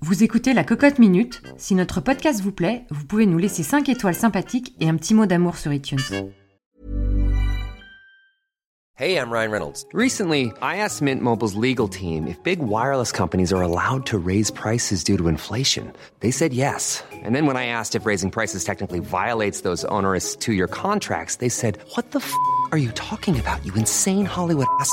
[0.00, 1.42] Vous écoutez la Cocotte Minute.
[1.56, 5.14] Si notre podcast vous plaît, vous pouvez nous laisser 5 étoiles sympathiques et un petit
[5.14, 6.00] mot d'amour sur iTunes.
[8.96, 9.84] Hey, I'm Ryan Reynolds.
[9.92, 14.52] Recently, I asked Mint Mobile's legal team if big wireless companies are allowed to raise
[14.52, 15.92] prices due to inflation.
[16.20, 17.02] They said yes.
[17.24, 21.48] And then when I asked if raising prices technically violates those onerous two-year contracts, they
[21.48, 22.32] said, "What the f***
[22.70, 23.64] are you talking about?
[23.64, 24.92] You insane Hollywood ass?"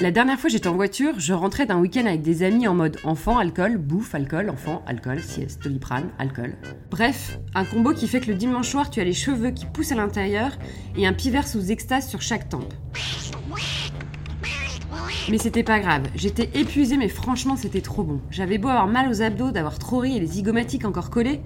[0.00, 2.96] La dernière fois j'étais en voiture, je rentrais d'un week-end avec des amis en mode
[3.04, 6.56] enfant, alcool, bouffe, alcool, enfant, alcool, sieste, doliprane, alcool.
[6.90, 9.92] Bref, un combo qui fait que le dimanche soir tu as les cheveux qui poussent
[9.92, 10.58] à l'intérieur
[10.96, 12.74] et un pivert sous extase sur chaque tempe.
[15.30, 18.20] Mais c'était pas grave, j'étais épuisée mais franchement c'était trop bon.
[18.30, 21.40] J'avais beau avoir mal aux abdos, d'avoir trop ri et les zygomatiques encore collés,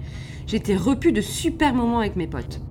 [0.47, 2.61] j'étais repu de super moments avec mes potes.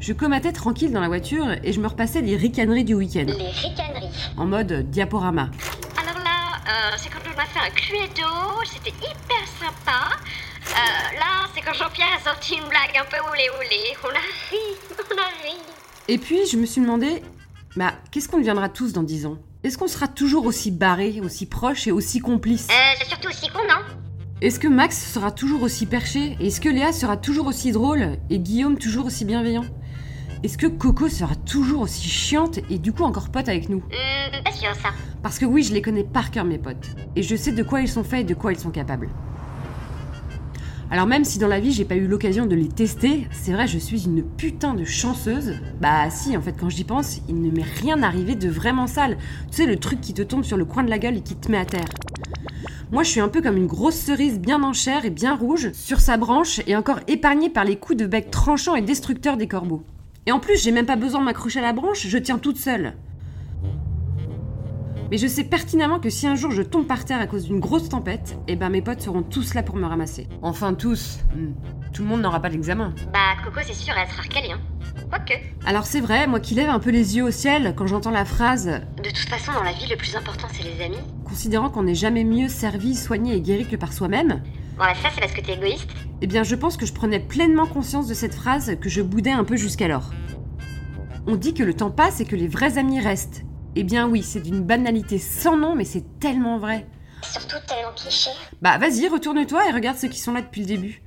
[0.00, 3.50] Je comatais tranquille dans la voiture et je me repassais les ricaneries du week-end, Les
[3.50, 4.08] ricaneries.
[4.36, 5.50] en mode diaporama.
[5.98, 10.16] Alors là, euh, c'est quand on a fait un cluedo, c'était hyper sympa.
[10.70, 13.94] Euh, là, c'est quand Jean-Pierre a sorti une blague un peu olé olé.
[14.04, 14.78] On a ri,
[15.12, 15.56] on a ri.
[16.08, 17.22] Et puis je me suis demandé,
[17.76, 19.36] bah qu'est-ce qu'on deviendra tous dans 10 ans?
[19.64, 23.48] Est-ce qu'on sera toujours aussi barrés, aussi proches et aussi complices Euh, c'est surtout aussi
[23.50, 23.82] con, non?
[24.40, 26.38] Est-ce que Max sera toujours aussi perché?
[26.40, 28.16] Est-ce que Léa sera toujours aussi drôle?
[28.30, 29.66] Et Guillaume toujours aussi bienveillant?
[30.42, 34.42] Est-ce que Coco sera toujours aussi chiante et du coup encore pote avec nous Hum,
[34.42, 34.88] pas sûr, ça.
[35.22, 36.96] Parce que oui, je les connais par cœur mes potes.
[37.14, 39.10] Et je sais de quoi ils sont faits et de quoi ils sont capables.
[40.90, 43.68] Alors même si dans la vie j'ai pas eu l'occasion de les tester, c'est vrai
[43.68, 45.56] je suis une putain de chanceuse.
[45.78, 49.18] Bah si en fait quand j'y pense, il ne m'est rien arrivé de vraiment sale.
[49.50, 51.36] Tu sais le truc qui te tombe sur le coin de la gueule et qui
[51.36, 51.84] te met à terre.
[52.90, 55.70] Moi je suis un peu comme une grosse cerise bien en chair et bien rouge
[55.74, 59.46] sur sa branche et encore épargnée par les coups de bec tranchants et destructeurs des
[59.46, 59.84] corbeaux.
[60.26, 62.58] Et en plus j'ai même pas besoin de m'accrocher à la branche, je tiens toute
[62.58, 62.94] seule.
[65.10, 67.58] Mais je sais pertinemment que si un jour je tombe par terre à cause d'une
[67.58, 70.28] grosse tempête, eh ben mes potes seront tous là pour me ramasser.
[70.40, 71.18] Enfin tous.
[71.34, 71.52] Hmm.
[71.92, 72.94] Tout le monde n'aura pas d'examen.
[73.12, 74.60] Bah, Coco, c'est sûr, elle sera recalée, hein.
[75.08, 75.34] Quoique.
[75.66, 78.24] Alors c'est vrai, moi qui lève un peu les yeux au ciel quand j'entends la
[78.24, 78.66] phrase
[78.98, 80.98] De toute façon, dans la vie, le plus important, c'est les amis.
[81.24, 84.40] considérant qu'on n'est jamais mieux servi, soigné et guéri que par soi-même,
[84.80, 85.90] Bah, ça, c'est parce que t'es égoïste.
[86.22, 89.30] eh bien je pense que je prenais pleinement conscience de cette phrase que je boudais
[89.30, 90.10] un peu jusqu'alors.
[91.26, 93.42] On dit que le temps passe et que les vrais amis restent.
[93.76, 96.86] Eh bien oui, c'est d'une banalité sans nom, mais c'est tellement vrai.
[97.22, 98.30] Surtout tellement cliché.
[98.62, 101.02] Bah vas-y, retourne-toi et regarde ceux qui sont là depuis le début.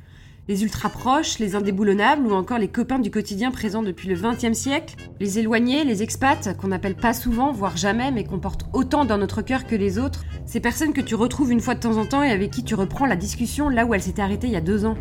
[0.50, 4.52] Les ultra proches, les indéboulonnables ou encore les copains du quotidien présents depuis le XXe
[4.58, 9.06] siècle, les éloignés, les expats qu'on n'appelle pas souvent, voire jamais, mais qu'on porte autant
[9.06, 11.96] dans notre cœur que les autres, ces personnes que tu retrouves une fois de temps
[11.96, 14.54] en temps et avec qui tu reprends la discussion là où elle s'était arrêtée il
[14.54, 14.98] y a deux ans.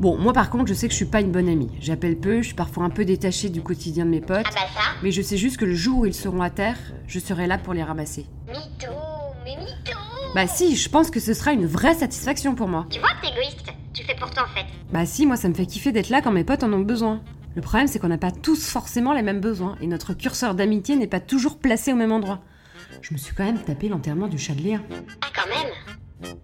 [0.00, 1.70] Bon, moi par contre, je sais que je suis pas une bonne amie.
[1.80, 4.60] J'appelle peu, je suis parfois un peu détachée du quotidien de mes potes, Ah bah
[4.74, 4.80] ça.
[5.02, 6.76] mais je sais juste que le jour où ils seront à terre,
[7.06, 8.26] je serai là pour les ramasser.
[8.48, 8.92] Mytho,
[9.46, 9.96] mais mytho.
[10.34, 12.84] Bah si, je pense que ce sera une vraie satisfaction pour moi.
[12.90, 13.65] Tu vois, t'es égoïste.
[13.96, 14.66] Tu fais pour toi, en fait.
[14.92, 17.22] Bah si, moi ça me fait kiffer d'être là quand mes potes en ont besoin.
[17.54, 20.96] Le problème c'est qu'on n'a pas tous forcément les mêmes besoins et notre curseur d'amitié
[20.96, 22.40] n'est pas toujours placé au même endroit.
[23.00, 24.80] Je me suis quand même tapé l'enterrement du chat de Léa.
[25.22, 26.34] Ah, quand même.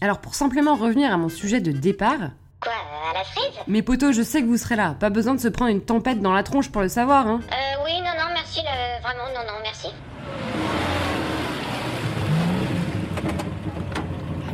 [0.00, 2.30] Alors pour simplement revenir à mon sujet de départ,
[2.60, 2.72] Quoi,
[3.10, 4.96] à la cerise mes potos, je sais que vous serez là.
[4.98, 7.40] Pas besoin de se prendre une tempête dans la tronche pour le savoir, hein.
[7.42, 8.60] Euh, oui, non, non, merci,
[9.02, 9.88] vraiment, non, non, merci.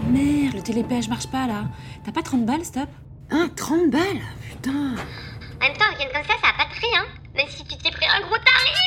[0.08, 1.64] Merde, le télépéage marche pas là.
[2.04, 2.88] T'as pas 30 balles, stop
[3.30, 6.76] Hein, 30 balles Putain En même temps, un week-end comme ça, ça a pas de
[6.76, 7.04] prix, hein.
[7.34, 8.78] Même si tu t'es pris un gros tarif.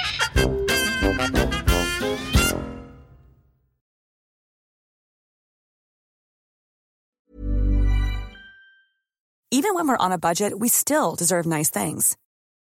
[9.53, 12.17] Even when we're on a budget, we still deserve nice things.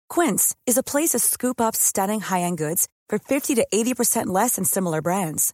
[0.09, 4.55] Quince is a place to scoop up stunning high-end goods for 50 to 80% less
[4.55, 5.53] than similar brands.